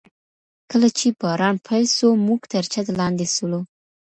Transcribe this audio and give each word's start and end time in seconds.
کله 0.69 0.89
چي 0.97 1.07
باران 1.21 1.55
پیل 1.67 1.85
سو، 1.97 2.07
موږ 2.25 2.41
تر 2.51 2.63
چت 2.73 2.87
لاندي 2.99 3.27
سولو. 3.35 3.61